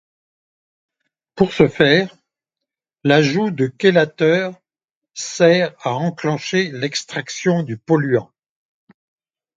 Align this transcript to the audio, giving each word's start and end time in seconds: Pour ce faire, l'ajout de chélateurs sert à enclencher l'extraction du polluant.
Pour 1.35 1.53
ce 1.53 1.67
faire, 1.67 2.15
l'ajout 3.03 3.51
de 3.51 3.67
chélateurs 3.79 4.59
sert 5.13 5.75
à 5.85 5.93
enclencher 5.93 6.71
l'extraction 6.71 7.61
du 7.61 7.77
polluant. 7.77 8.31